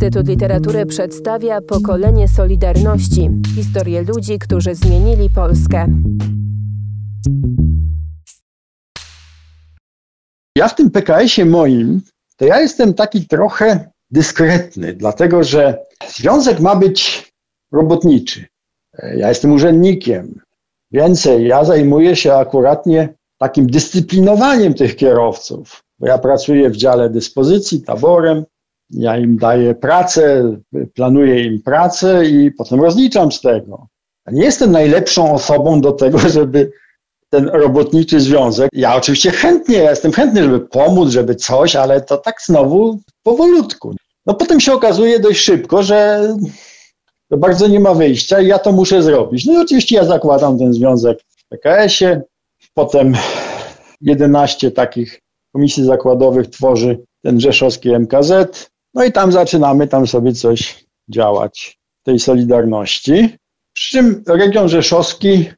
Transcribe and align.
Instytut 0.00 0.28
Literatury 0.28 0.86
przedstawia 0.86 1.60
pokolenie 1.60 2.28
Solidarności 2.28 3.30
historię 3.54 4.02
ludzi, 4.02 4.38
którzy 4.38 4.74
zmienili 4.74 5.30
Polskę. 5.30 5.86
Ja 10.56 10.68
w 10.68 10.74
tym 10.74 10.90
PKS-ie 10.90 11.44
moim, 11.44 12.00
to 12.36 12.44
ja 12.44 12.60
jestem 12.60 12.94
taki 12.94 13.26
trochę 13.26 13.90
dyskretny, 14.10 14.92
dlatego 14.92 15.44
że 15.44 15.78
związek 16.08 16.60
ma 16.60 16.76
być 16.76 17.30
robotniczy. 17.72 18.44
Ja 19.16 19.28
jestem 19.28 19.52
urzędnikiem. 19.52 20.40
Więcej, 20.92 21.46
ja 21.46 21.64
zajmuję 21.64 22.16
się 22.16 22.34
akuratnie 22.34 23.14
takim 23.38 23.66
dyscyplinowaniem 23.66 24.74
tych 24.74 24.96
kierowców, 24.96 25.82
bo 25.98 26.06
ja 26.06 26.18
pracuję 26.18 26.70
w 26.70 26.76
dziale 26.76 27.10
dyspozycji, 27.10 27.82
taborem, 27.82 28.44
ja 28.90 29.18
im 29.18 29.36
daję 29.36 29.74
pracę, 29.74 30.56
planuję 30.94 31.44
im 31.44 31.62
pracę 31.62 32.26
i 32.26 32.50
potem 32.50 32.80
rozliczam 32.80 33.32
z 33.32 33.40
tego. 33.40 33.86
Ja 34.26 34.32
nie 34.32 34.44
jestem 34.44 34.72
najlepszą 34.72 35.34
osobą 35.34 35.80
do 35.80 35.92
tego, 35.92 36.18
żeby 36.28 36.72
ten 37.30 37.48
robotniczy 37.48 38.20
związek. 38.20 38.68
Ja 38.72 38.96
oczywiście 38.96 39.30
chętnie, 39.30 39.78
ja 39.78 39.90
jestem 39.90 40.12
chętny, 40.12 40.42
żeby 40.42 40.60
pomóc, 40.60 41.10
żeby 41.10 41.34
coś, 41.34 41.76
ale 41.76 42.00
to 42.00 42.16
tak 42.16 42.42
znowu 42.42 43.00
powolutku. 43.22 43.94
No 44.26 44.34
potem 44.34 44.60
się 44.60 44.72
okazuje 44.72 45.20
dość 45.20 45.40
szybko, 45.40 45.82
że 45.82 46.28
to 47.28 47.36
bardzo 47.36 47.68
nie 47.68 47.80
ma 47.80 47.94
wyjścia 47.94 48.40
i 48.40 48.46
ja 48.46 48.58
to 48.58 48.72
muszę 48.72 49.02
zrobić. 49.02 49.46
No 49.46 49.52
i 49.52 49.56
oczywiście 49.56 49.96
ja 49.96 50.04
zakładam 50.04 50.58
ten 50.58 50.72
związek 50.72 51.18
w 51.36 51.48
PKS-ie, 51.48 52.22
potem 52.74 53.14
11 54.00 54.70
takich 54.70 55.20
komisji 55.52 55.84
zakładowych 55.84 56.46
tworzy 56.46 56.98
ten 57.22 57.40
rzeszowski 57.40 57.90
MKZ, 57.98 58.32
no 58.94 59.04
i 59.04 59.12
tam 59.12 59.32
zaczynamy 59.32 59.88
tam 59.88 60.06
sobie 60.06 60.32
coś 60.32 60.84
działać, 61.08 61.80
tej 62.02 62.18
solidarności. 62.18 63.36
Przy 63.72 63.90
czym 63.90 64.22
region 64.26 64.68
rzeszowski 64.68 65.50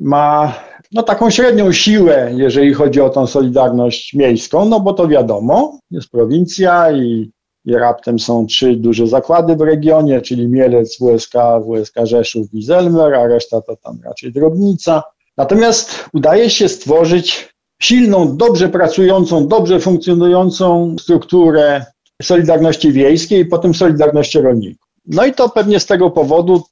ma 0.00 0.54
no, 0.92 1.02
taką 1.02 1.30
średnią 1.30 1.72
siłę, 1.72 2.30
jeżeli 2.36 2.74
chodzi 2.74 3.00
o 3.00 3.10
tą 3.10 3.26
solidarność 3.26 4.14
miejską, 4.14 4.64
no 4.64 4.80
bo 4.80 4.92
to 4.92 5.08
wiadomo, 5.08 5.78
jest 5.90 6.10
prowincja 6.10 6.92
i, 6.92 7.30
i 7.64 7.74
raptem 7.74 8.18
są 8.18 8.46
trzy 8.46 8.76
duże 8.76 9.06
zakłady 9.06 9.56
w 9.56 9.60
regionie, 9.60 10.20
czyli 10.20 10.48
Mielec, 10.48 10.98
WSK, 10.98 11.34
WSK 11.66 11.94
Rzeszów 12.02 12.54
i 12.54 12.62
Zelmer, 12.62 13.14
a 13.14 13.26
reszta 13.26 13.60
to 13.60 13.76
tam 13.76 13.98
raczej 14.04 14.32
drobnica. 14.32 15.02
Natomiast 15.36 16.04
udaje 16.12 16.50
się 16.50 16.68
stworzyć 16.68 17.54
silną, 17.82 18.36
dobrze 18.36 18.68
pracującą, 18.68 19.48
dobrze 19.48 19.80
funkcjonującą 19.80 20.96
strukturę 21.00 21.84
Solidarności 22.22 22.92
Wiejskiej 22.92 23.40
i 23.40 23.44
potem 23.44 23.74
Solidarności 23.74 24.40
Rolników. 24.40 24.86
No 25.06 25.26
i 25.26 25.32
to 25.32 25.48
pewnie 25.48 25.80
z 25.80 25.86
tego 25.86 26.10
powodu 26.10 26.62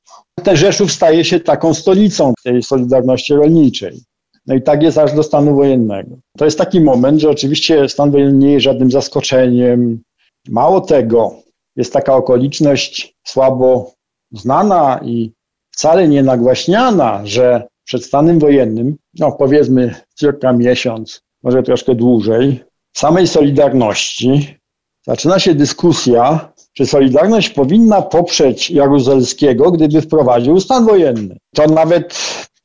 ten 0.45 0.57
Rzeszów 0.57 0.93
staje 0.93 1.25
się 1.25 1.41
taką 1.41 1.75
stolicą 1.75 2.33
tej 2.45 2.63
Solidarności 2.63 3.35
Rolniczej. 3.35 4.01
No 4.47 4.55
i 4.55 4.63
tak 4.63 4.83
jest 4.83 4.99
aż 4.99 5.13
do 5.13 5.23
stanu 5.23 5.55
wojennego. 5.55 6.17
To 6.39 6.45
jest 6.45 6.59
taki 6.59 6.81
moment, 6.81 7.21
że 7.21 7.31
oczywiście 7.31 7.89
stan 7.89 8.11
wojenny 8.11 8.47
nie 8.47 8.53
jest 8.53 8.65
żadnym 8.65 8.91
zaskoczeniem. 8.91 10.03
Mało 10.49 10.81
tego, 10.81 11.35
jest 11.77 11.93
taka 11.93 12.15
okoliczność 12.15 13.15
słabo 13.27 13.93
znana 14.33 15.01
i 15.05 15.33
wcale 15.71 16.09
nie 16.09 16.23
nagłaśniana, 16.23 17.21
że 17.25 17.69
przed 17.85 18.05
stanem 18.05 18.39
wojennym, 18.39 18.97
no 19.19 19.33
powiedzmy 19.33 19.95
cirka 20.19 20.53
miesiąc, 20.53 21.21
może 21.43 21.63
troszkę 21.63 21.95
dłużej, 21.95 22.61
samej 22.97 23.27
Solidarności 23.27 24.58
zaczyna 25.07 25.39
się 25.39 25.55
dyskusja, 25.55 26.53
czy 26.73 26.87
Solidarność 26.87 27.51
powinna 27.51 28.03
poprzeć 28.03 28.71
Jaruzelskiego, 28.71 29.71
gdyby 29.71 30.01
wprowadził 30.01 30.61
stan 30.61 30.87
wojenny. 30.87 31.37
To 31.55 31.67
nawet 31.67 32.15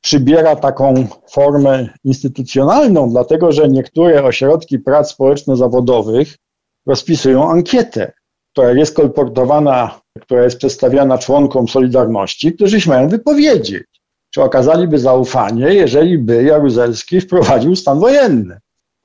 przybiera 0.01 0.55
taką 0.55 1.07
formę 1.31 1.89
instytucjonalną, 2.03 3.09
dlatego 3.09 3.51
że 3.51 3.69
niektóre 3.69 4.23
ośrodki 4.23 4.79
prac 4.79 5.11
społeczno-zawodowych 5.11 6.37
rozpisują 6.85 7.49
ankietę, 7.49 8.11
która 8.51 8.71
jest 8.71 8.95
kolportowana, 8.95 9.99
która 10.21 10.43
jest 10.43 10.57
przedstawiana 10.57 11.17
członkom 11.17 11.67
Solidarności, 11.67 12.53
którzy 12.53 12.89
mają 12.89 13.09
wypowiedzieć, 13.09 13.83
czy 14.33 14.41
okazaliby 14.41 14.99
zaufanie, 14.99 15.73
jeżeli 15.73 16.17
by 16.17 16.43
Jaruzelski 16.43 17.21
wprowadził 17.21 17.75
stan 17.75 17.99
wojenny 17.99 18.59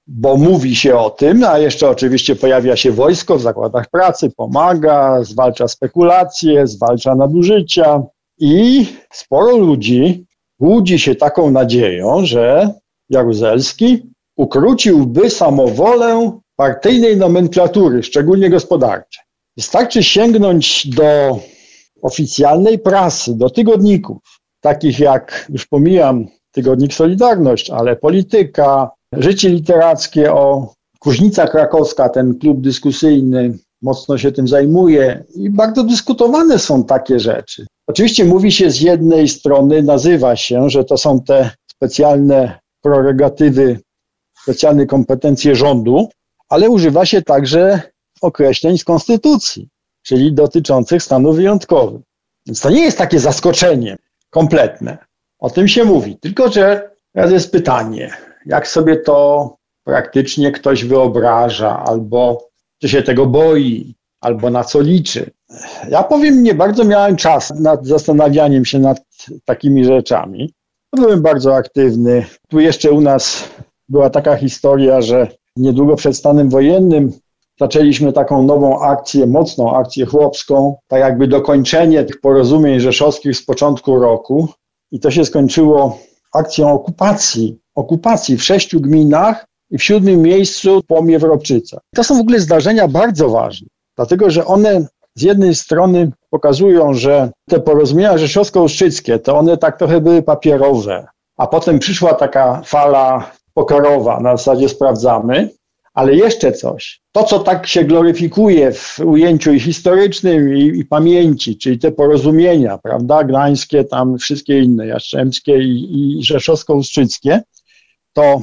bo 0.08 0.36
mówi 0.36 0.76
się 0.76 0.96
o 0.96 1.10
tym, 1.10 1.44
a 1.44 1.58
jeszcze 1.58 1.90
oczywiście 1.90 2.36
pojawia 2.36 2.76
się 2.76 2.92
wojsko 2.92 3.38
w 3.38 3.42
zakładach 3.42 3.90
pracy, 3.90 4.30
pomaga, 4.36 5.24
zwalcza 5.24 5.68
spekulacje, 5.68 6.66
zwalcza 6.66 7.14
nadużycia 7.14 8.02
i 8.38 8.86
sporo 9.12 9.56
ludzi 9.56 10.26
budzi 10.58 10.98
się 10.98 11.14
taką 11.14 11.50
nadzieją, 11.50 12.26
że 12.26 12.74
Jaruzelski 13.10 14.02
ukróciłby 14.36 15.30
samowolę 15.30 16.38
partyjnej 16.56 17.16
nomenklatury, 17.16 18.02
szczególnie 18.02 18.50
gospodarczej. 18.50 19.24
Wystarczy 19.56 20.02
sięgnąć 20.02 20.86
do 20.86 21.38
oficjalnej 22.02 22.78
prasy, 22.78 23.36
do 23.36 23.50
tygodników, 23.50 24.18
takich 24.60 24.98
jak, 24.98 25.46
już 25.48 25.66
pomijam 25.66 26.26
tygodnik 26.52 26.94
Solidarność, 26.94 27.70
ale 27.70 27.96
Polityka, 27.96 28.90
Życie 29.12 29.48
literackie 29.48 30.32
o 30.32 30.72
Kuźnica 30.98 31.46
Krakowska, 31.46 32.08
ten 32.08 32.38
klub 32.38 32.60
dyskusyjny, 32.60 33.58
mocno 33.82 34.18
się 34.18 34.32
tym 34.32 34.48
zajmuje 34.48 35.24
i 35.34 35.50
bardzo 35.50 35.84
dyskutowane 35.84 36.58
są 36.58 36.84
takie 36.84 37.20
rzeczy. 37.20 37.66
Oczywiście 37.86 38.24
mówi 38.24 38.52
się 38.52 38.70
z 38.70 38.80
jednej 38.80 39.28
strony, 39.28 39.82
nazywa 39.82 40.36
się, 40.36 40.70
że 40.70 40.84
to 40.84 40.96
są 40.96 41.20
te 41.20 41.50
specjalne 41.70 42.58
prerogatywy, 42.82 43.80
specjalne 44.42 44.86
kompetencje 44.86 45.56
rządu, 45.56 46.08
ale 46.48 46.70
używa 46.70 47.06
się 47.06 47.22
także 47.22 47.82
określeń 48.20 48.78
z 48.78 48.84
konstytucji, 48.84 49.68
czyli 50.02 50.32
dotyczących 50.32 51.02
stanów 51.02 51.36
wyjątkowych. 51.36 52.02
Więc 52.46 52.60
to 52.60 52.70
nie 52.70 52.82
jest 52.82 52.98
takie 52.98 53.20
zaskoczenie 53.20 53.96
kompletne. 54.30 54.98
O 55.38 55.50
tym 55.50 55.68
się 55.68 55.84
mówi. 55.84 56.18
Tylko, 56.20 56.52
że 56.52 56.90
teraz 57.12 57.32
jest 57.32 57.52
pytanie, 57.52 58.10
jak 58.48 58.68
sobie 58.68 58.96
to 58.96 59.56
praktycznie 59.84 60.52
ktoś 60.52 60.84
wyobraża, 60.84 61.84
albo 61.84 62.48
czy 62.78 62.88
się 62.88 63.02
tego 63.02 63.26
boi, 63.26 63.94
albo 64.20 64.50
na 64.50 64.64
co 64.64 64.80
liczy. 64.80 65.30
Ja 65.90 66.02
powiem, 66.02 66.42
nie 66.42 66.54
bardzo 66.54 66.84
miałem 66.84 67.16
czas 67.16 67.50
nad 67.50 67.86
zastanawianiem 67.86 68.64
się 68.64 68.78
nad 68.78 69.00
takimi 69.44 69.84
rzeczami. 69.84 70.52
Byłem 70.96 71.22
bardzo 71.22 71.54
aktywny. 71.54 72.24
Tu 72.48 72.60
jeszcze 72.60 72.90
u 72.90 73.00
nas 73.00 73.48
była 73.88 74.10
taka 74.10 74.36
historia, 74.36 75.00
że 75.00 75.28
niedługo 75.56 75.96
przed 75.96 76.16
stanem 76.16 76.48
wojennym 76.48 77.12
zaczęliśmy 77.60 78.12
taką 78.12 78.42
nową 78.42 78.80
akcję, 78.80 79.26
mocną 79.26 79.76
akcję 79.76 80.06
chłopską, 80.06 80.76
tak 80.88 81.00
jakby 81.00 81.28
dokończenie 81.28 82.04
tych 82.04 82.20
porozumień 82.20 82.80
rzeszowskich 82.80 83.36
z 83.36 83.44
początku 83.44 83.98
roku. 83.98 84.48
I 84.90 85.00
to 85.00 85.10
się 85.10 85.24
skończyło 85.24 85.98
akcją 86.32 86.72
okupacji 86.72 87.58
okupacji 87.78 88.36
w 88.36 88.44
sześciu 88.44 88.80
gminach 88.80 89.46
i 89.70 89.78
w 89.78 89.84
siódmym 89.84 90.22
miejscu 90.22 90.82
Płomie 90.82 91.18
w. 91.18 91.78
To 91.94 92.04
są 92.04 92.16
w 92.16 92.20
ogóle 92.20 92.40
zdarzenia 92.40 92.88
bardzo 92.88 93.28
ważne, 93.28 93.68
dlatego 93.96 94.30
że 94.30 94.44
one 94.44 94.86
z 95.14 95.22
jednej 95.22 95.54
strony 95.54 96.10
pokazują, 96.30 96.94
że 96.94 97.30
te 97.50 97.60
porozumienia 97.60 98.18
rzeszowsko-ustrzyckie, 98.18 99.18
to 99.18 99.38
one 99.38 99.56
tak 99.56 99.78
trochę 99.78 100.00
były 100.00 100.22
papierowe, 100.22 101.06
a 101.36 101.46
potem 101.46 101.78
przyszła 101.78 102.14
taka 102.14 102.62
fala 102.64 103.30
pokerowa, 103.54 104.20
na 104.20 104.36
zasadzie 104.36 104.68
sprawdzamy, 104.68 105.50
ale 105.94 106.14
jeszcze 106.14 106.52
coś. 106.52 107.00
To, 107.12 107.24
co 107.24 107.38
tak 107.38 107.66
się 107.66 107.84
gloryfikuje 107.84 108.72
w 108.72 109.00
ujęciu 109.00 109.52
i 109.52 109.60
historycznym, 109.60 110.56
i, 110.56 110.78
i 110.78 110.84
pamięci, 110.84 111.58
czyli 111.58 111.78
te 111.78 111.92
porozumienia, 111.92 112.78
prawda, 112.78 113.24
gdańskie, 113.24 113.84
tam 113.84 114.18
wszystkie 114.18 114.58
inne, 114.58 114.86
jastrzębskie 114.86 115.58
i, 115.58 116.18
i 116.18 116.24
rzeszowsko-ustrzyckie, 116.24 117.40
to 118.18 118.42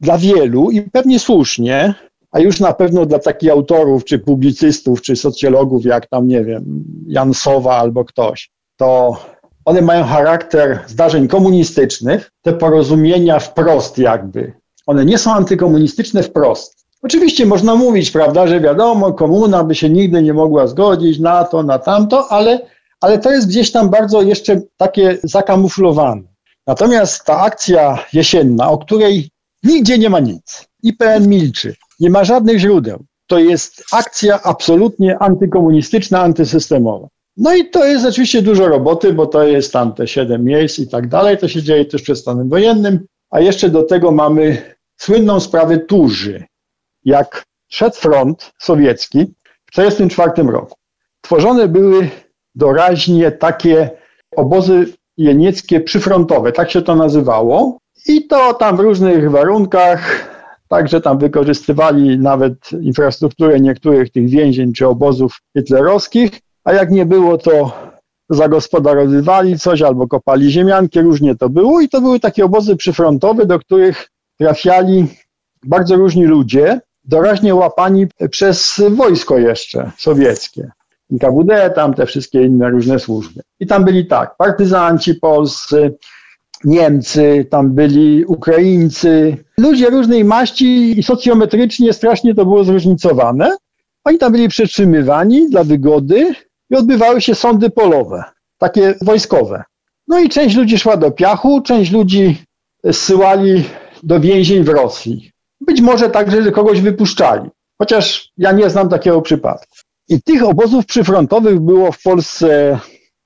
dla 0.00 0.18
wielu 0.18 0.70
i 0.70 0.82
pewnie 0.82 1.18
słusznie, 1.18 1.94
a 2.30 2.40
już 2.40 2.60
na 2.60 2.72
pewno 2.72 3.06
dla 3.06 3.18
takich 3.18 3.50
autorów, 3.50 4.04
czy 4.04 4.18
publicystów, 4.18 5.02
czy 5.02 5.16
socjologów, 5.16 5.84
jak 5.84 6.06
tam, 6.06 6.28
nie 6.28 6.44
wiem, 6.44 6.84
Jan 7.06 7.34
Sowa 7.34 7.76
albo 7.76 8.04
ktoś, 8.04 8.50
to 8.76 9.16
one 9.64 9.82
mają 9.82 10.04
charakter 10.04 10.78
zdarzeń 10.86 11.28
komunistycznych, 11.28 12.30
te 12.42 12.52
porozumienia 12.52 13.38
wprost 13.38 13.98
jakby. 13.98 14.52
One 14.86 15.04
nie 15.04 15.18
są 15.18 15.32
antykomunistyczne 15.32 16.22
wprost. 16.22 16.86
Oczywiście 17.02 17.46
można 17.46 17.74
mówić, 17.74 18.10
prawda, 18.10 18.46
że 18.46 18.60
wiadomo, 18.60 19.12
komuna 19.12 19.64
by 19.64 19.74
się 19.74 19.90
nigdy 19.90 20.22
nie 20.22 20.34
mogła 20.34 20.66
zgodzić 20.66 21.18
na 21.18 21.44
to, 21.44 21.62
na 21.62 21.78
tamto, 21.78 22.28
ale, 22.28 22.60
ale 23.00 23.18
to 23.18 23.30
jest 23.30 23.48
gdzieś 23.48 23.72
tam 23.72 23.90
bardzo 23.90 24.22
jeszcze 24.22 24.60
takie 24.76 25.18
zakamuflowane. 25.22 26.33
Natomiast 26.66 27.24
ta 27.24 27.40
akcja 27.40 27.98
jesienna, 28.12 28.70
o 28.70 28.78
której 28.78 29.30
nigdzie 29.62 29.98
nie 29.98 30.10
ma 30.10 30.20
nic, 30.20 30.68
IPN 30.82 31.28
milczy, 31.28 31.74
nie 32.00 32.10
ma 32.10 32.24
żadnych 32.24 32.58
źródeł, 32.58 33.04
to 33.26 33.38
jest 33.38 33.84
akcja 33.92 34.42
absolutnie 34.42 35.18
antykomunistyczna, 35.18 36.20
antysystemowa. 36.20 37.08
No 37.36 37.54
i 37.54 37.70
to 37.70 37.84
jest 37.84 38.06
oczywiście 38.06 38.42
dużo 38.42 38.68
roboty, 38.68 39.12
bo 39.12 39.26
to 39.26 39.42
jest 39.42 39.72
tam 39.72 39.94
te 39.94 40.06
siedem 40.06 40.44
miejsc 40.44 40.78
i 40.78 40.88
tak 40.88 41.08
dalej. 41.08 41.38
To 41.38 41.48
się 41.48 41.62
dzieje 41.62 41.84
też 41.84 42.02
przed 42.02 42.18
stanem 42.18 42.48
wojennym, 42.48 43.06
a 43.30 43.40
jeszcze 43.40 43.68
do 43.68 43.82
tego 43.82 44.12
mamy 44.12 44.74
słynną 44.96 45.40
sprawę 45.40 45.78
Turzy. 45.78 46.44
Jak 47.04 47.44
szedł 47.68 47.96
front 47.96 48.52
sowiecki 48.58 49.34
w 49.66 49.70
1944 49.70 50.52
roku, 50.52 50.76
tworzone 51.20 51.68
były 51.68 52.10
doraźnie 52.54 53.32
takie 53.32 53.90
obozy 54.36 54.92
jenieckie 55.16 55.80
przyfrontowe, 55.80 56.52
tak 56.52 56.70
się 56.70 56.82
to 56.82 56.96
nazywało. 56.96 57.78
I 58.08 58.26
to 58.26 58.54
tam 58.54 58.76
w 58.76 58.80
różnych 58.80 59.30
warunkach, 59.30 60.28
także 60.68 61.00
tam 61.00 61.18
wykorzystywali 61.18 62.18
nawet 62.18 62.72
infrastrukturę 62.80 63.60
niektórych 63.60 64.12
tych 64.12 64.28
więzień 64.28 64.72
czy 64.72 64.86
obozów 64.86 65.40
hitlerowskich, 65.56 66.30
a 66.64 66.72
jak 66.72 66.90
nie 66.90 67.06
było, 67.06 67.38
to 67.38 67.72
zagospodarowywali 68.30 69.58
coś 69.58 69.82
albo 69.82 70.08
kopali 70.08 70.50
ziemianki, 70.50 71.00
różnie 71.00 71.34
to 71.34 71.48
było. 71.48 71.80
I 71.80 71.88
to 71.88 72.00
były 72.00 72.20
takie 72.20 72.44
obozy 72.44 72.76
przyfrontowe, 72.76 73.46
do 73.46 73.58
których 73.58 74.08
trafiali 74.38 75.06
bardzo 75.64 75.96
różni 75.96 76.24
ludzie, 76.24 76.80
doraźnie 77.04 77.54
łapani 77.54 78.06
przez 78.30 78.82
wojsko 78.90 79.38
jeszcze 79.38 79.90
sowieckie. 79.98 80.70
NKWD, 81.12 81.70
tam 81.70 81.94
te 81.94 82.06
wszystkie 82.06 82.42
inne 82.42 82.70
różne 82.70 82.98
służby. 82.98 83.40
I 83.60 83.66
tam 83.66 83.84
byli 83.84 84.06
tak, 84.06 84.36
partyzanci 84.36 85.14
polscy, 85.14 85.94
Niemcy, 86.64 87.46
tam 87.50 87.70
byli 87.70 88.24
Ukraińcy, 88.24 89.36
ludzie 89.58 89.90
różnej 89.90 90.24
maści 90.24 90.98
i 90.98 91.02
socjometrycznie 91.02 91.92
strasznie 91.92 92.34
to 92.34 92.44
było 92.44 92.64
zróżnicowane. 92.64 93.56
Oni 94.04 94.18
tam 94.18 94.32
byli 94.32 94.48
przetrzymywani 94.48 95.50
dla 95.50 95.64
wygody 95.64 96.34
i 96.70 96.76
odbywały 96.76 97.20
się 97.20 97.34
sądy 97.34 97.70
polowe, 97.70 98.24
takie 98.58 98.94
wojskowe. 99.02 99.64
No 100.08 100.20
i 100.20 100.28
część 100.28 100.56
ludzi 100.56 100.78
szła 100.78 100.96
do 100.96 101.10
piachu, 101.10 101.62
część 101.62 101.92
ludzi 101.92 102.42
zsyłali 102.92 103.64
do 104.02 104.20
więzień 104.20 104.64
w 104.64 104.68
Rosji. 104.68 105.30
Być 105.60 105.80
może 105.80 106.10
także 106.10 106.42
że 106.42 106.52
kogoś 106.52 106.80
wypuszczali, 106.80 107.50
chociaż 107.78 108.32
ja 108.36 108.52
nie 108.52 108.70
znam 108.70 108.88
takiego 108.88 109.22
przypadku. 109.22 109.76
I 110.08 110.22
tych 110.22 110.44
obozów 110.44 110.86
przyfrontowych 110.86 111.60
było 111.60 111.92
w 111.92 112.02
Polsce, 112.02 112.78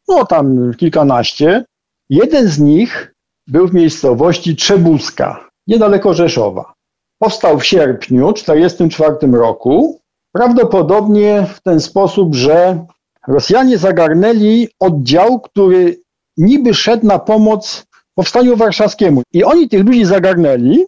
no 0.08 0.26
tam 0.26 0.74
kilkanaście. 0.74 1.64
Jeden 2.10 2.48
z 2.48 2.58
nich 2.58 3.14
był 3.46 3.68
w 3.68 3.74
miejscowości 3.74 4.56
Trzebuska, 4.56 5.48
niedaleko 5.66 6.14
Rzeszowa. 6.14 6.72
Powstał 7.18 7.58
w 7.58 7.66
sierpniu 7.66 8.32
1944 8.32 9.32
roku, 9.32 10.00
prawdopodobnie 10.32 11.46
w 11.54 11.60
ten 11.60 11.80
sposób, 11.80 12.34
że 12.34 12.86
Rosjanie 13.28 13.78
zagarnęli 13.78 14.68
oddział, 14.80 15.40
który 15.40 16.00
niby 16.36 16.74
szedł 16.74 17.06
na 17.06 17.18
pomoc 17.18 17.86
powstaniu 18.14 18.56
warszawskiemu. 18.56 19.22
I 19.32 19.44
oni 19.44 19.68
tych 19.68 19.86
ludzi 19.86 20.04
zagarnęli. 20.04 20.84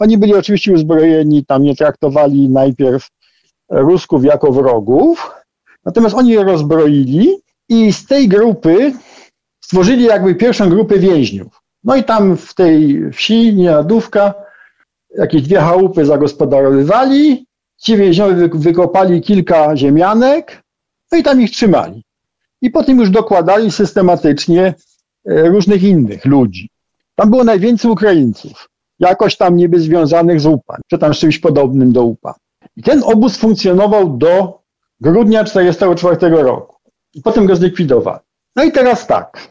Oni 0.00 0.18
byli 0.18 0.34
oczywiście 0.34 0.72
uzbrojeni, 0.72 1.44
tam 1.46 1.62
nie 1.62 1.76
traktowali 1.76 2.48
najpierw 2.48 3.08
Rusków 3.70 4.24
jako 4.24 4.52
wrogów, 4.52 5.30
natomiast 5.84 6.14
oni 6.14 6.30
je 6.30 6.44
rozbroili 6.44 7.28
i 7.68 7.92
z 7.92 8.06
tej 8.06 8.28
grupy 8.28 8.92
stworzyli 9.60 10.04
jakby 10.04 10.34
pierwszą 10.34 10.68
grupę 10.68 10.98
więźniów. 10.98 11.62
No 11.84 11.96
i 11.96 12.04
tam 12.04 12.36
w 12.36 12.54
tej 12.54 13.02
wsi, 13.12 13.54
Niejadówka, 13.54 14.34
jakieś 15.18 15.42
dwie 15.42 15.60
chałupy 15.60 16.04
zagospodarowywali, 16.04 17.46
ci 17.76 17.96
więźniowie 17.96 18.48
wykopali 18.54 19.20
kilka 19.20 19.76
ziemianek, 19.76 20.62
no 21.12 21.18
i 21.18 21.22
tam 21.22 21.42
ich 21.42 21.50
trzymali. 21.50 22.04
I 22.62 22.70
potem 22.70 22.98
już 22.98 23.10
dokładali 23.10 23.70
systematycznie 23.70 24.74
e, 25.28 25.48
różnych 25.48 25.82
innych 25.82 26.24
ludzi. 26.24 26.70
Tam 27.14 27.30
było 27.30 27.44
najwięcej 27.44 27.90
Ukraińców, 27.90 28.68
jakoś 28.98 29.36
tam 29.36 29.56
niby 29.56 29.80
związanych 29.80 30.40
z 30.40 30.46
UPA, 30.46 30.76
czy 30.86 30.98
tam 30.98 31.14
z 31.14 31.18
czymś 31.18 31.38
podobnym 31.38 31.92
do 31.92 32.04
UPA. 32.04 32.34
I 32.76 32.82
ten 32.82 33.02
obóz 33.04 33.36
funkcjonował 33.36 34.16
do 34.16 34.60
grudnia 35.00 35.44
1944 35.44 36.42
roku. 36.42 36.76
I 37.14 37.22
potem 37.22 37.46
go 37.46 37.56
zlikwidowali. 37.56 38.20
No 38.56 38.64
i 38.64 38.72
teraz 38.72 39.06
tak. 39.06 39.48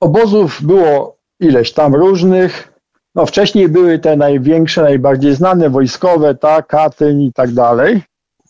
Obozów 0.00 0.62
było 0.62 1.16
ileś 1.40 1.72
tam 1.72 1.94
różnych. 1.94 2.72
No 3.14 3.26
wcześniej 3.26 3.68
były 3.68 3.98
te 3.98 4.16
największe, 4.16 4.82
najbardziej 4.82 5.34
znane, 5.34 5.70
wojskowe, 5.70 6.34
tak, 6.34 6.66
Katyń 6.66 7.22
i 7.22 7.32
tak 7.32 7.52
dalej. 7.52 8.02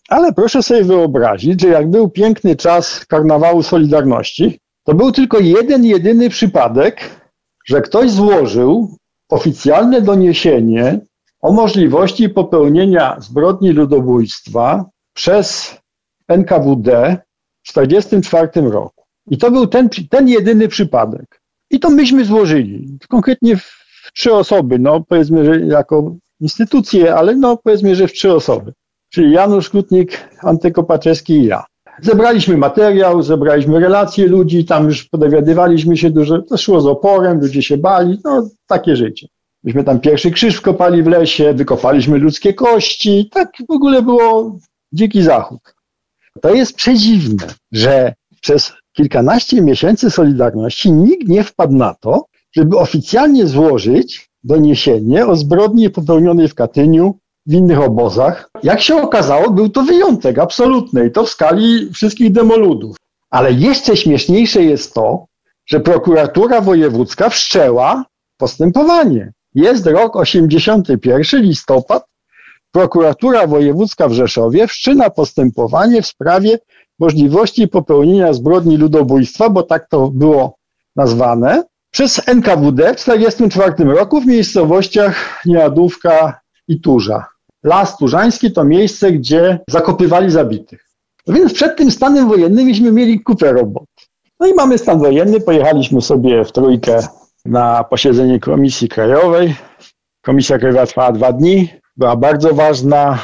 Ale 0.08 0.32
proszę 0.32 0.62
sobie 0.62 0.84
wyobrazić, 0.84 1.60
że 1.60 1.68
jak 1.68 1.90
był 1.90 2.10
piękny 2.10 2.56
czas 2.56 3.06
karnawału 3.06 3.62
Solidarności, 3.62 4.60
to 4.84 4.94
był 4.94 5.12
tylko 5.12 5.38
jeden, 5.38 5.84
jedyny 5.84 6.30
przypadek, 6.30 7.10
że 7.66 7.82
ktoś 7.82 8.10
złożył 8.10 8.96
oficjalne 9.28 10.00
doniesienie 10.00 11.00
o 11.44 11.52
możliwości 11.52 12.28
popełnienia 12.28 13.16
zbrodni 13.20 13.70
ludobójstwa 13.70 14.84
przez 15.14 15.76
NKWD 16.28 17.16
w 17.62 17.72
1944 17.72 18.70
roku. 18.70 19.04
I 19.30 19.38
to 19.38 19.50
był 19.50 19.66
ten, 19.66 19.88
ten 20.10 20.28
jedyny 20.28 20.68
przypadek. 20.68 21.40
I 21.70 21.80
to 21.80 21.90
myśmy 21.90 22.24
złożyli. 22.24 22.98
Konkretnie 23.08 23.56
w 23.56 24.10
trzy 24.14 24.34
osoby, 24.34 24.78
no 24.78 25.04
powiedzmy, 25.08 25.44
że 25.44 25.60
jako 25.60 26.14
instytucje, 26.40 27.14
ale 27.14 27.36
no 27.36 27.56
powiedzmy, 27.56 27.94
że 27.94 28.08
w 28.08 28.12
trzy 28.12 28.32
osoby. 28.32 28.72
Czyli 29.10 29.32
Janusz 29.32 29.70
Kutnik, 29.70 30.28
Antykopaczewski 30.42 31.32
i 31.32 31.44
ja. 31.44 31.64
Zebraliśmy 32.02 32.56
materiał, 32.56 33.22
zebraliśmy 33.22 33.80
relacje 33.80 34.26
ludzi, 34.26 34.64
tam 34.64 34.84
już 34.84 35.04
podowiadywaliśmy 35.04 35.96
się 35.96 36.10
dużo, 36.10 36.42
to 36.42 36.56
szło 36.56 36.80
z 36.80 36.86
oporem, 36.86 37.40
ludzie 37.40 37.62
się 37.62 37.76
bali, 37.76 38.18
no 38.24 38.48
takie 38.66 38.96
życie. 38.96 39.28
Myśmy 39.64 39.84
tam 39.84 40.00
pierwszy 40.00 40.30
krzyż 40.30 40.56
wkopali 40.56 41.02
w 41.02 41.06
lesie, 41.06 41.54
wykopaliśmy 41.54 42.18
ludzkie 42.18 42.54
kości, 42.54 43.28
tak 43.32 43.52
w 43.68 43.70
ogóle 43.70 44.02
było 44.02 44.58
dziki 44.92 45.22
zachód. 45.22 45.74
To 46.40 46.54
jest 46.54 46.76
przedziwne, 46.76 47.46
że 47.72 48.14
przez 48.40 48.72
kilkanaście 48.92 49.62
miesięcy 49.62 50.10
Solidarności 50.10 50.92
nikt 50.92 51.28
nie 51.28 51.44
wpadł 51.44 51.72
na 51.72 51.94
to, 51.94 52.24
żeby 52.56 52.78
oficjalnie 52.78 53.46
złożyć 53.46 54.30
doniesienie 54.44 55.26
o 55.26 55.36
zbrodni 55.36 55.90
popełnionej 55.90 56.48
w 56.48 56.54
Katyniu, 56.54 57.18
w 57.46 57.52
innych 57.52 57.80
obozach. 57.80 58.50
Jak 58.62 58.80
się 58.80 59.02
okazało, 59.02 59.50
był 59.50 59.68
to 59.68 59.82
wyjątek 59.82 60.38
absolutny 60.38 61.06
i 61.06 61.10
to 61.10 61.24
w 61.24 61.30
skali 61.30 61.92
wszystkich 61.92 62.32
demoludów. 62.32 62.96
Ale 63.30 63.52
jeszcze 63.52 63.96
śmieszniejsze 63.96 64.62
jest 64.62 64.94
to, 64.94 65.26
że 65.66 65.80
prokuratura 65.80 66.60
wojewódzka 66.60 67.28
wszczęła 67.28 68.04
postępowanie. 68.36 69.32
Jest 69.54 69.86
rok 69.86 70.16
81, 70.16 71.42
listopad. 71.42 72.04
Prokuratura 72.72 73.46
wojewódzka 73.46 74.08
w 74.08 74.12
Rzeszowie 74.12 74.66
wszczyna 74.66 75.10
postępowanie 75.10 76.02
w 76.02 76.06
sprawie 76.06 76.58
możliwości 76.98 77.68
popełnienia 77.68 78.32
zbrodni 78.32 78.76
ludobójstwa, 78.76 79.50
bo 79.50 79.62
tak 79.62 79.88
to 79.88 80.10
było 80.10 80.56
nazwane, 80.96 81.64
przez 81.90 82.28
NKWD 82.28 82.82
w 82.94 82.96
1944 82.96 83.98
roku 83.98 84.20
w 84.20 84.26
miejscowościach 84.26 85.42
Nieadówka 85.46 86.40
i 86.68 86.80
Turza. 86.80 87.26
Las 87.62 87.96
Turzański 87.96 88.52
to 88.52 88.64
miejsce, 88.64 89.12
gdzie 89.12 89.58
zakopywali 89.68 90.30
zabitych. 90.30 90.84
No 91.26 91.34
więc 91.34 91.52
przed 91.52 91.76
tym 91.76 91.90
stanem 91.90 92.28
wojennym 92.28 92.64
myśmy 92.64 92.92
mieli 92.92 93.20
kupę 93.20 93.52
robot. 93.52 93.84
No 94.40 94.46
i 94.46 94.54
mamy 94.54 94.78
stan 94.78 94.98
wojenny, 94.98 95.40
pojechaliśmy 95.40 96.02
sobie 96.02 96.44
w 96.44 96.52
trójkę 96.52 96.98
na 97.44 97.84
posiedzenie 97.84 98.40
Komisji 98.40 98.88
Krajowej. 98.88 99.54
Komisja 100.24 100.58
Krajowa 100.58 100.86
trwała 100.86 101.12
dwa 101.12 101.32
dni, 101.32 101.68
była 101.96 102.16
bardzo 102.16 102.54
ważna. 102.54 103.18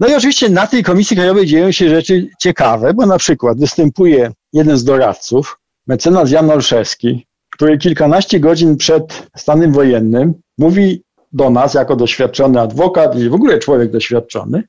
No 0.00 0.08
i 0.08 0.14
oczywiście 0.14 0.48
na 0.48 0.66
tej 0.66 0.82
Komisji 0.82 1.16
Krajowej 1.16 1.46
dzieją 1.46 1.72
się 1.72 1.88
rzeczy 1.88 2.28
ciekawe, 2.40 2.94
bo 2.94 3.06
na 3.06 3.18
przykład 3.18 3.58
występuje 3.58 4.30
jeden 4.52 4.76
z 4.78 4.84
doradców, 4.84 5.58
mecenas 5.86 6.30
Jan 6.30 6.50
Olszewski, 6.50 7.26
który 7.50 7.78
kilkanaście 7.78 8.40
godzin 8.40 8.76
przed 8.76 9.28
stanem 9.36 9.72
wojennym 9.72 10.34
mówi 10.58 11.02
do 11.32 11.50
nas 11.50 11.74
jako 11.74 11.96
doświadczony 11.96 12.60
adwokat 12.60 13.18
i 13.18 13.28
w 13.28 13.34
ogóle 13.34 13.58
człowiek 13.58 13.90
doświadczony 13.90 14.62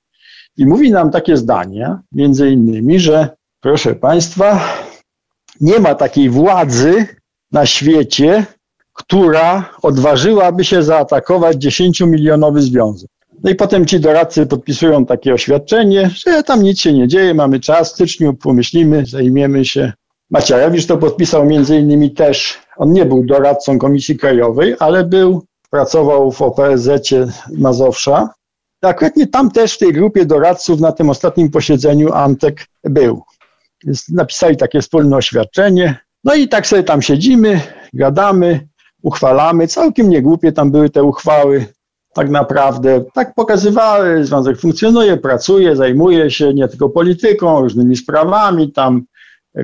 i 0.58 0.66
mówi 0.66 0.92
nam 0.92 1.12
takie 1.12 1.38
zdania, 1.38 2.00
między 2.12 2.50
innymi, 2.50 3.00
że 3.00 3.30
proszę 3.62 3.96
Państwa, 3.96 4.60
nie 5.62 5.80
ma 5.80 5.96
takiej 5.96 6.30
władzy 6.30 7.08
na 7.52 7.66
świecie, 7.66 8.46
która 8.96 9.70
odważyłaby 9.82 10.64
się 10.64 10.84
zaatakować 10.84 11.58
10-milionowy 11.58 12.62
związek. 12.62 13.10
No 13.44 13.52
i 13.52 13.56
potem 13.56 13.86
ci 13.86 14.00
doradcy 14.00 14.46
podpisują 14.46 15.06
takie 15.06 15.34
oświadczenie, 15.34 16.10
że 16.25 16.44
tam 16.44 16.64
nic 16.64 16.80
się 16.80 16.94
nie 16.94 17.08
dzieje, 17.08 17.34
mamy 17.34 17.60
czas, 17.60 17.90
w 17.90 17.94
styczniu 17.94 18.34
pomyślimy, 18.34 19.06
zajmiemy 19.06 19.66
się. 19.66 19.94
Macierewicz 20.32 20.86
to 20.86 20.98
podpisał 20.98 21.46
między 21.46 21.78
innymi 21.78 22.12
też, 22.12 22.60
on 22.78 22.92
nie 22.92 23.06
był 23.06 23.25
doradcą 23.25 23.78
Komisji 23.80 24.18
Krajowej, 24.18 24.75
ale 24.80 25.04
był 25.04 25.46
pracował 25.70 26.32
w 26.32 26.42
OPSZ 26.42 27.14
Mazowsza. 27.58 28.30
Akuratnie 28.82 29.28
tam 29.28 29.52
też 29.52 29.74
w 29.74 29.78
tej 29.78 29.94
grupie 29.94 30.25
doradców 30.25 30.80
na 30.80 30.92
tym 30.92 31.10
ostatnim 31.10 31.52
posiedzeniu 31.52 32.14
Antek 32.14 32.66
był. 32.84 33.22
Napisali 34.10 34.58
takie 34.58 34.82
wspólne 34.82 35.18
oświadczenie. 35.18 35.98
No 36.24 36.36
i 36.36 36.48
tak 36.48 36.68
sobie 36.68 36.84
tam 36.84 37.02
siedzimy, 37.02 37.62
gadamy, 37.94 38.68
uchwalamy. 39.06 39.68
Całkiem 39.68 40.10
niegłupie 40.10 40.52
tam 40.52 40.72
były 40.72 40.90
te 40.90 41.04
uchwały. 41.04 41.66
Tak 42.14 42.30
naprawdę 42.30 43.06
tak 43.14 43.34
pokazywały, 43.36 44.26
związek 44.26 44.60
funkcjonuje, 44.60 45.18
pracuje, 45.18 45.76
zajmuje 45.76 46.32
się 46.32 46.54
nie 46.54 46.68
tylko 46.68 46.90
polityką, 46.90 47.62
różnymi 47.62 47.96
sprawami 47.96 48.72
tam 48.72 49.04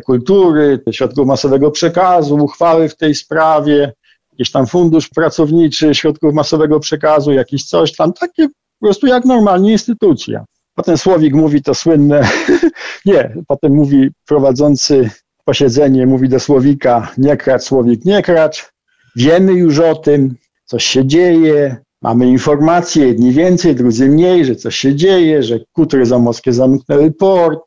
kultury, 0.05 0.79
środków 0.91 1.27
masowego 1.27 1.71
przekazu, 1.71 2.35
uchwały 2.35 2.89
w 2.89 2.97
tej 2.97 3.15
sprawie, 3.15 3.93
jakiś 4.31 4.51
tam 4.51 4.67
fundusz 4.67 5.09
pracowniczy 5.09 5.95
środków 5.95 6.33
masowego 6.33 6.79
przekazu, 6.79 7.31
jakiś 7.31 7.65
coś 7.65 7.95
tam, 7.95 8.13
takie 8.13 8.47
po 8.47 8.85
prostu 8.85 9.07
jak 9.07 9.25
normalnie 9.25 9.71
instytucja. 9.71 10.45
Potem 10.75 10.97
Słowik 10.97 11.33
mówi 11.33 11.61
to 11.61 11.73
słynne, 11.73 12.29
nie, 13.05 13.35
potem 13.47 13.73
mówi 13.73 14.09
prowadzący 14.25 15.09
posiedzenie, 15.45 16.05
mówi 16.05 16.29
do 16.29 16.39
Słowika, 16.39 17.11
nie 17.17 17.37
kracz, 17.37 17.63
Słowik, 17.63 18.05
nie 18.05 18.21
kracz. 18.21 18.71
Wiemy 19.15 19.53
już 19.53 19.79
o 19.79 19.95
tym, 19.95 20.35
coś 20.65 20.85
się 20.85 21.05
dzieje, 21.05 21.77
mamy 22.01 22.27
informacje, 22.27 23.07
jedni 23.07 23.31
więcej, 23.31 23.75
drudzy 23.75 24.09
mniej, 24.09 24.45
że 24.45 24.55
coś 24.55 24.75
się 24.75 24.95
dzieje, 24.95 25.43
że 25.43 25.59
kutry 25.71 26.05
zamoskie 26.05 26.53
zamknęły 26.53 27.11
port, 27.11 27.61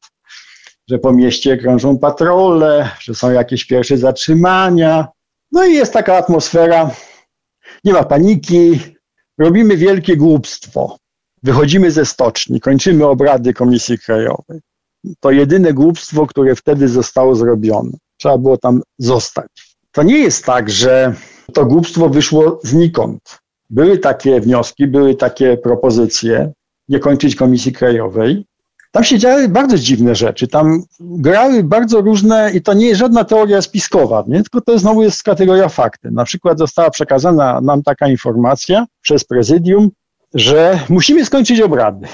że 0.91 0.99
po 0.99 1.13
mieście 1.13 1.57
krążą 1.57 1.99
patrole, 1.99 2.91
że 3.01 3.15
są 3.15 3.31
jakieś 3.31 3.65
pierwsze 3.65 3.99
zatrzymania. 3.99 5.09
No 5.53 5.65
i 5.65 5.75
jest 5.75 5.93
taka 5.93 6.17
atmosfera, 6.17 6.91
nie 7.85 7.93
ma 7.93 8.05
paniki, 8.05 8.81
robimy 9.39 9.77
wielkie 9.77 10.17
głupstwo. 10.17 10.97
Wychodzimy 11.43 11.91
ze 11.91 12.07
stoczni, 12.07 12.61
kończymy 12.61 13.07
obrady 13.07 13.55
Komisji 13.55 13.99
Krajowej. 13.99 14.61
To 15.21 15.31
jedyne 15.31 15.73
głupstwo, 15.73 16.27
które 16.27 16.55
wtedy 16.55 16.89
zostało 16.89 17.35
zrobione. 17.35 17.91
Trzeba 18.17 18.39
było 18.39 18.59
tam 18.59 18.83
zostać. 18.99 19.77
To 19.93 20.03
nie 20.03 20.19
jest 20.19 20.45
tak, 20.45 20.71
że 20.71 21.15
to 21.53 21.67
głupstwo 21.67 22.09
wyszło 22.09 22.61
znikąd. 22.63 23.39
Były 23.71 23.99
takie 23.99 24.41
wnioski, 24.41 24.87
były 24.87 25.15
takie 25.15 25.57
propozycje, 25.57 26.53
nie 26.89 26.99
kończyć 26.99 27.37
Komisji 27.37 27.73
Krajowej. 27.73 28.47
Tam 28.93 29.05
się 29.05 29.19
działy 29.19 29.49
bardzo 29.49 29.79
dziwne 29.79 30.15
rzeczy. 30.15 30.49
Tam 30.49 30.83
grały 31.01 31.65
bardzo 31.65 32.01
różne, 32.01 32.51
i 32.55 32.63
to 32.63 32.75
nie 32.75 32.87
jest 32.87 32.99
żadna 33.01 33.25
teoria 33.25 33.63
spiskowa, 33.63 34.25
nie? 34.27 34.37
tylko 34.37 34.61
to 34.61 34.79
znowu 34.79 35.03
jest 35.03 35.23
kategoria 35.23 35.69
fakty. 35.69 36.11
Na 36.11 36.25
przykład 36.25 36.59
została 36.59 36.91
przekazana 36.91 37.61
nam 37.61 37.83
taka 37.83 38.09
informacja 38.09 38.87
przez 39.03 39.25
prezydium, 39.25 39.91
że 40.35 40.81
musimy 40.89 41.25
skończyć 41.25 41.61
obrady. 41.61 42.07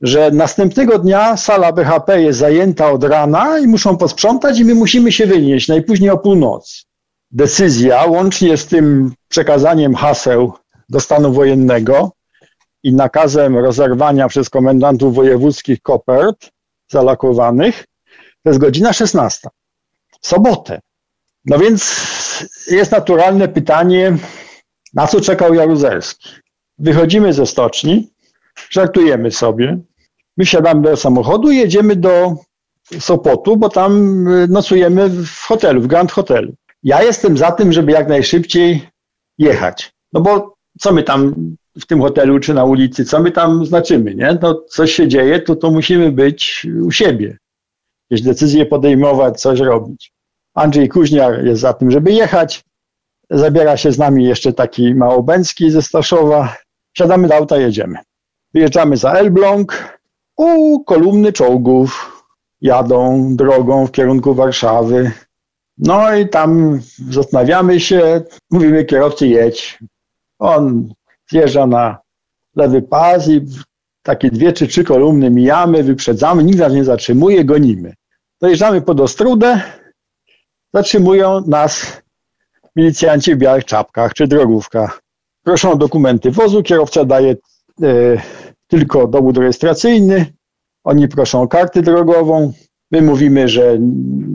Że 0.00 0.30
następnego 0.30 0.98
dnia 0.98 1.36
sala 1.36 1.72
BHP 1.72 2.22
jest 2.22 2.38
zajęta 2.38 2.90
od 2.90 3.04
rana 3.04 3.58
i 3.58 3.66
muszą 3.66 3.96
posprzątać, 3.96 4.58
i 4.58 4.64
my 4.64 4.74
musimy 4.74 5.12
się 5.12 5.26
wynieść 5.26 5.68
najpóźniej 5.68 6.10
o 6.10 6.18
północy. 6.18 6.89
Decyzja, 7.30 8.04
łącznie 8.04 8.56
z 8.56 8.66
tym 8.66 9.14
przekazaniem 9.28 9.94
haseł 9.94 10.52
do 10.88 11.00
stanu 11.00 11.32
wojennego, 11.32 12.12
i 12.82 12.94
nakazem 12.94 13.58
rozerwania 13.58 14.28
przez 14.28 14.50
komendantów 14.50 15.14
wojewódzkich 15.14 15.82
kopert 15.82 16.50
zalakowanych, 16.88 17.84
to 18.42 18.50
jest 18.50 18.58
godzina 18.58 18.92
16. 18.92 19.48
Sobotę. 20.20 20.80
No 21.44 21.58
więc 21.58 22.00
jest 22.70 22.92
naturalne 22.92 23.48
pytanie, 23.48 24.16
na 24.94 25.06
co 25.06 25.20
czekał 25.20 25.54
Jaruzelski? 25.54 26.28
Wychodzimy 26.78 27.32
ze 27.32 27.46
stoczni, 27.46 28.10
żartujemy 28.70 29.30
sobie, 29.30 29.78
my 30.36 30.46
siadamy 30.46 30.82
do 30.82 30.96
samochodu 30.96 31.50
i 31.50 31.56
jedziemy 31.56 31.96
do 31.96 32.34
Sopotu, 33.00 33.56
bo 33.56 33.68
tam 33.68 34.24
nocujemy 34.48 35.08
w 35.08 35.40
hotelu, 35.46 35.80
w 35.80 35.86
Grand 35.86 36.12
Hotelu. 36.12 36.54
Ja 36.82 37.02
jestem 37.02 37.38
za 37.38 37.52
tym, 37.52 37.72
żeby 37.72 37.92
jak 37.92 38.08
najszybciej 38.08 38.88
jechać. 39.38 39.92
No 40.12 40.20
bo 40.20 40.54
co 40.80 40.92
my 40.92 41.02
tam 41.02 41.34
w 41.80 41.86
tym 41.86 42.00
hotelu 42.00 42.38
czy 42.38 42.54
na 42.54 42.64
ulicy, 42.64 43.04
co 43.04 43.20
my 43.20 43.30
tam 43.32 43.66
znaczymy, 43.66 44.14
nie? 44.14 44.38
No 44.42 44.54
coś 44.54 44.92
się 44.92 45.08
dzieje, 45.08 45.40
to 45.40 45.56
to 45.56 45.70
musimy 45.70 46.12
być 46.12 46.66
u 46.86 46.90
siebie. 46.90 47.38
Jakieś 48.10 48.26
decyzje 48.26 48.66
podejmować, 48.66 49.40
coś 49.40 49.60
robić. 49.60 50.12
Andrzej 50.54 50.88
Kuźniar 50.88 51.44
jest 51.44 51.60
za 51.60 51.72
tym, 51.72 51.90
żeby 51.90 52.12
jechać. 52.12 52.64
Zabiera 53.30 53.76
się 53.76 53.92
z 53.92 53.98
nami 53.98 54.24
jeszcze 54.24 54.52
taki 54.52 54.94
Małobęcki 54.94 55.70
ze 55.70 55.82
Staszowa. 55.82 56.56
Siadamy 56.96 57.28
do 57.28 57.34
auta, 57.34 57.56
jedziemy. 57.56 57.98
Wyjeżdżamy 58.54 58.96
za 58.96 59.12
Elbląg. 59.12 59.98
U 60.36 60.80
kolumny 60.84 61.32
czołgów 61.32 62.22
jadą 62.60 63.28
drogą 63.36 63.86
w 63.86 63.92
kierunku 63.92 64.34
Warszawy. 64.34 65.12
No 65.80 66.16
i 66.16 66.28
tam 66.28 66.80
zastanawiamy 67.10 67.80
się, 67.80 68.22
mówimy 68.50 68.84
kierowcy 68.84 69.26
jedź. 69.26 69.78
On 70.38 70.92
zjeżdża 71.30 71.66
na 71.66 71.98
lewy 72.56 72.82
pas 72.82 73.28
i 73.28 73.46
takie 74.02 74.30
dwie 74.30 74.52
czy 74.52 74.66
trzy 74.66 74.84
kolumny 74.84 75.30
mijamy, 75.30 75.82
wyprzedzamy, 75.82 76.44
nikt 76.44 76.58
nas 76.58 76.72
nie 76.72 76.84
zatrzymuje, 76.84 77.44
gonimy. 77.44 77.94
Dojeżdżamy 78.40 78.82
pod 78.82 79.00
Ostrudę, 79.00 79.60
zatrzymują 80.74 81.40
nas 81.46 82.02
milicjanci 82.76 83.34
w 83.34 83.38
białych 83.38 83.64
czapkach 83.64 84.14
czy 84.14 84.26
drogówkach. 84.26 85.02
Proszą 85.42 85.72
o 85.72 85.76
dokumenty 85.76 86.30
wozu, 86.30 86.62
kierowca 86.62 87.04
daje 87.04 87.30
e, 87.30 87.36
tylko 88.66 89.06
dowód 89.06 89.36
rejestracyjny, 89.36 90.26
oni 90.84 91.08
proszą 91.08 91.42
o 91.42 91.48
kartę 91.48 91.82
drogową, 91.82 92.52
my 92.90 93.02
mówimy, 93.02 93.48
że 93.48 93.76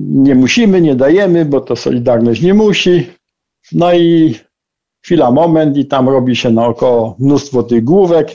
nie 0.10 0.36
musimy, 0.36 0.82
nie 0.82 0.96
dajemy, 0.96 1.46
bo 1.46 1.62
to 1.62 1.76
Solidarność 1.76 2.42
nie 2.42 2.54
musi. 2.54 3.10
No 3.72 3.94
i 3.94 4.36
chwila, 5.06 5.32
moment 5.32 5.78
i 5.78 5.86
tam 5.86 6.10
robi 6.10 6.36
się 6.36 6.50
naokoło 6.50 7.16
mnóstwo 7.20 7.64
tych 7.64 7.84
główek 7.84 8.32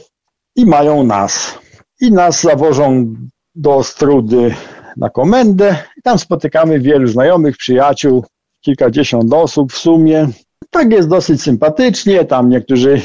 i 0.57 0.67
mają 0.67 1.05
nas. 1.05 1.59
I 2.01 2.13
nas 2.13 2.43
zawożą 2.43 3.15
do 3.55 3.75
Ostrudy 3.75 4.55
na 4.97 5.11
komendę 5.11 5.77
i 5.97 6.03
tam 6.03 6.19
spotykamy 6.19 6.81
wielu 6.81 7.07
znajomych, 7.07 7.57
przyjaciół, 7.57 8.25
kilkadziesiąt 8.61 9.33
osób 9.33 9.73
w 9.73 9.79
sumie. 9.79 10.29
Tak 10.71 10.93
jest 10.93 11.09
dosyć 11.09 11.43
sympatycznie, 11.43 12.25
tam 12.25 12.49
niektórzy 12.49 13.01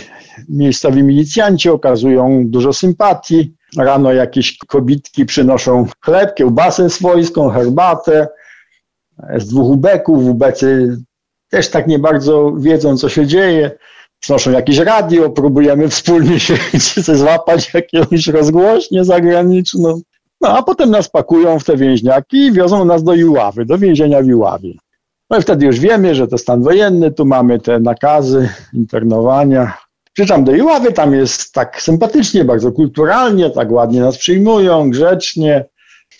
miejscowi 0.50 1.03
milicjanci 1.03 1.69
okazują 1.69 2.43
dużo 2.48 2.74
sympatii. 2.74 3.53
Rano 3.77 4.13
jakieś 4.13 4.58
kobitki 4.58 5.25
przynoszą 5.25 5.86
chleb, 6.01 6.36
kiełbasę 6.36 6.89
swojską, 6.89 7.50
herbatę. 7.50 8.27
Z 9.38 9.48
dwóch 9.48 9.70
ubeków, 9.70 10.25
ubecy 10.25 10.98
też 11.50 11.70
tak 11.70 11.88
nie 11.88 12.00
bardzo 12.00 12.51
wiedzą, 12.51 12.98
co 12.98 13.10
się 13.10 13.27
dzieje. 13.27 13.72
Przynoszą 14.20 14.51
jakieś 14.51 14.77
radio, 14.77 15.29
próbujemy 15.29 15.89
wspólnie 15.89 16.39
się 16.39 16.58
złapać 17.15 17.72
jakąś 17.74 18.27
rozgłośnię 18.27 19.05
zagraniczną. 19.05 20.01
No 20.41 20.58
a 20.58 20.63
potem 20.63 20.91
nas 20.91 21.10
pakują 21.10 21.60
w 21.60 21.63
te 21.63 21.77
więźniaki 21.77 22.38
i 22.38 22.51
wiozą 22.51 22.86
nas 22.86 23.03
do 23.03 23.13
Iławy, 23.13 23.65
do 23.65 23.77
więzienia 23.77 24.22
w 24.22 24.27
Iławie. 24.27 24.74
No 25.29 25.38
i 25.38 25.41
wtedy 25.41 25.65
już 25.65 25.79
wiemy, 25.79 26.15
że 26.15 26.27
to 26.27 26.38
stan 26.38 26.63
wojenny, 26.63 27.12
tu 27.12 27.25
mamy 27.25 27.60
te 27.60 27.79
nakazy 27.79 28.50
internowania. 28.74 29.77
Przyjeżdżam 30.15 30.43
do 30.43 30.55
Iławy, 30.55 30.93
tam 30.93 31.13
jest 31.13 31.53
tak 31.53 31.81
sympatycznie, 31.81 32.45
bardzo 32.45 32.72
kulturalnie, 32.72 33.50
tak 33.50 33.72
ładnie 33.72 34.01
nas 34.01 34.17
przyjmują, 34.17 34.89
grzecznie. 34.89 35.65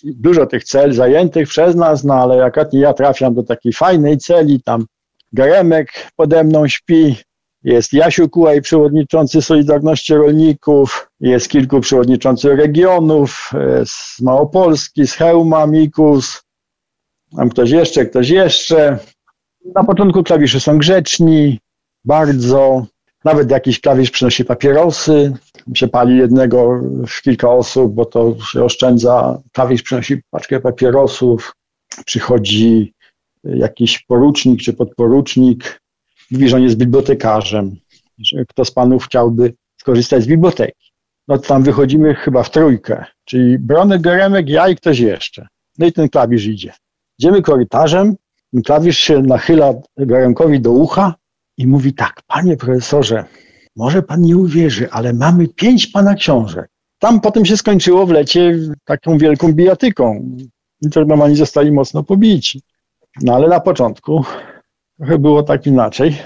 Dużo 0.04 0.46
tych 0.46 0.64
cel 0.64 0.94
zajętych 0.94 1.48
przez 1.50 1.76
nas, 1.76 2.04
no 2.04 2.14
ale 2.14 2.38
jak 2.38 2.56
ja 2.74 2.94
trafiam 2.94 3.34
do 3.34 3.44
takiej 3.44 3.74
fajnej 3.74 4.18
celi, 4.18 4.62
tam 4.64 4.86
Geremek 5.34 6.12
pode 6.16 6.44
mną 6.44 6.68
śpi, 6.68 7.16
jest 7.64 7.94
Jasiu 7.94 8.30
Kułaj, 8.30 8.62
przewodniczący 8.62 9.42
Solidarności 9.42 10.14
Rolników, 10.14 11.12
jest 11.20 11.50
kilku 11.50 11.82
przewodniczących 11.82 12.60
regionów, 12.60 13.52
z 13.86 14.22
Małopolski, 14.22 15.08
z 15.08 15.14
Hełma, 15.14 15.68
Mikus, 15.68 16.44
tam 17.38 17.50
ktoś 17.50 17.70
jeszcze, 17.70 18.06
ktoś 18.06 18.30
jeszcze. 18.30 18.98
Na 19.76 19.84
początku 19.84 20.24
klawisze 20.24 20.60
są 20.60 20.78
grzeczni, 20.78 21.60
bardzo. 22.06 22.86
Nawet 23.26 23.52
jakiś 23.52 23.80
klawisz 23.80 24.12
przynosi 24.12 24.46
papierosy, 24.46 25.34
się 25.74 25.88
pali 25.88 26.18
jednego 26.18 26.82
w 27.08 27.22
kilka 27.22 27.50
osób, 27.50 27.94
bo 27.94 28.06
to 28.06 28.36
się 28.52 28.64
oszczędza. 28.64 29.42
Klawisz 29.52 29.84
przynosi 29.84 30.22
paczkę 30.30 30.60
papierosów, 30.60 31.56
przychodzi 32.06 32.94
jakiś 33.44 34.00
porucznik 34.00 34.62
czy 34.62 34.74
podporucznik 34.74 35.82
mówi, 36.32 36.50
że 36.50 36.56
on 36.56 36.64
jest 36.64 36.76
bibliotekarzem, 36.76 37.76
że 38.20 38.46
kto 38.46 38.66
z 38.66 38.72
panów 38.72 39.06
chciałby 39.06 39.54
skorzystać 39.78 40.24
z 40.24 40.28
biblioteki. 40.28 40.92
No 41.28 41.38
tam 41.38 41.64
wychodzimy 41.64 42.16
chyba 42.16 42.44
w 42.44 42.52
trójkę, 42.52 43.06
czyli 43.26 43.60
Bronek, 43.60 44.02
Geremek, 44.02 44.50
ja 44.50 44.70
i 44.70 44.76
ktoś 44.76 45.00
jeszcze. 45.00 45.48
No 45.78 45.86
i 45.86 45.94
ten 45.94 46.10
klawisz 46.10 46.46
idzie. 46.46 46.74
Idziemy 47.20 47.42
korytarzem, 47.42 48.16
klawisz 48.66 48.98
się 48.98 49.22
nachyla 49.22 49.74
Geremkowi 49.98 50.62
do 50.62 50.72
ucha 50.72 51.16
i 51.58 51.68
mówi 51.68 51.94
tak, 51.94 52.22
panie 52.28 52.58
profesorze, 52.58 53.26
może 53.76 54.02
pan 54.02 54.22
nie 54.22 54.38
uwierzy, 54.38 54.92
ale 54.92 55.14
mamy 55.14 55.48
pięć 55.48 55.88
pana 55.88 56.16
książek. 56.16 56.70
tam 57.00 57.22
potem 57.22 57.46
się 57.46 57.58
skończyło 57.58 58.06
w 58.06 58.12
lecie 58.12 58.60
taką 58.86 59.18
wielką 59.18 59.54
bijatyką. 59.54 60.38
Internomani 60.82 61.36
zostali 61.36 61.72
mocno 61.72 62.04
pobici. 62.04 62.62
No 63.22 63.36
ale 63.36 63.48
na 63.48 63.60
początku 63.60 64.26
trochę 64.98 65.18
było 65.18 65.44
tak 65.44 65.68
inaczej. 65.68 66.18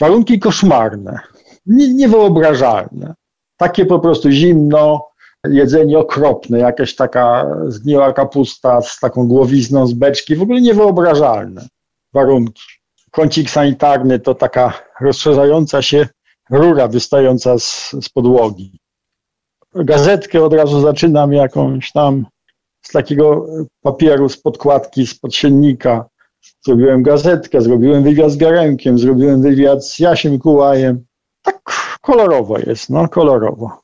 Warunki 0.00 0.38
koszmarne, 0.38 1.18
nie, 1.66 1.94
niewyobrażalne. 1.94 3.14
Takie 3.56 3.86
po 3.86 3.98
prostu 3.98 4.30
zimno, 4.30 5.08
jedzenie 5.44 5.98
okropne, 5.98 6.58
jakaś 6.58 6.94
taka 6.94 7.46
zgniła 7.68 8.12
kapusta 8.12 8.82
z 8.82 8.98
taką 9.00 9.28
głowizną 9.28 9.86
z 9.86 9.92
beczki, 9.92 10.36
w 10.36 10.42
ogóle 10.42 10.60
niewyobrażalne 10.60 11.68
warunki. 12.12 12.62
Kącik 13.14 13.50
sanitarny 13.50 14.18
to 14.18 14.34
taka 14.34 14.72
rozszerzająca 15.00 15.82
się 15.82 16.08
rura 16.50 16.88
wystająca 16.88 17.58
z, 17.58 17.96
z 18.02 18.08
podłogi. 18.08 18.78
Gazetkę 19.74 20.44
od 20.44 20.54
razu 20.54 20.80
zaczynam 20.80 21.32
jakąś 21.32 21.92
tam 21.92 22.26
z 22.82 22.92
takiego 22.92 23.46
papieru, 23.82 24.28
z 24.28 24.36
podkładki, 24.36 25.06
z 25.06 25.18
podsiennika. 25.18 26.06
Zrobiłem 26.66 27.02
gazetkę, 27.02 27.60
zrobiłem 27.60 28.02
wywiad 28.02 28.30
z 28.30 28.36
Garemkiem, 28.36 28.98
zrobiłem 28.98 29.42
wywiad 29.42 29.86
z 29.86 29.98
Jasiem 29.98 30.38
Kułajem. 30.38 31.04
Tak 31.42 31.60
kolorowo 32.00 32.58
jest, 32.58 32.90
no 32.90 33.08
kolorowo. 33.08 33.83